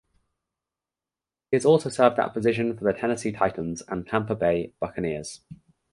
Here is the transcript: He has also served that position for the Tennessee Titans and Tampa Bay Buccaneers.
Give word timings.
He 1.51 1.57
has 1.57 1.63
also 1.63 1.89
served 1.89 2.15
that 2.17 2.33
position 2.33 2.75
for 2.75 2.85
the 2.85 2.93
Tennessee 2.97 3.31
Titans 3.31 3.83
and 3.87 4.07
Tampa 4.07 4.33
Bay 4.33 4.73
Buccaneers. 4.79 5.41